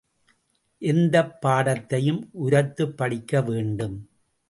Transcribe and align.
எந்தப் 0.81 1.45
பாடத்தையும் 1.45 2.29
உரத்துப் 2.31 2.97
படிக்க 2.97 3.41
வேண்டும். 3.41 3.97